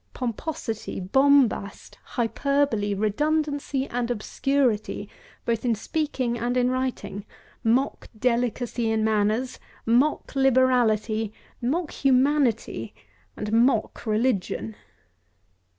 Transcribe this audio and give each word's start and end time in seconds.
Pomposity, 0.15 0.99
bombast, 0.99 1.99
hyperbole, 2.03 2.95
redundancy, 2.95 3.85
and 3.87 4.09
obscurity, 4.09 5.07
both 5.45 5.63
in 5.63 5.75
speaking 5.75 6.39
and 6.39 6.57
in 6.57 6.71
writing; 6.71 7.23
mock 7.63 8.07
delicacy 8.17 8.89
in 8.89 9.03
manners; 9.03 9.59
mock 9.85 10.35
liberality, 10.35 11.31
mock 11.61 11.91
humanity, 11.91 12.95
and 13.37 13.53
mock 13.53 14.07
religion. 14.07 14.75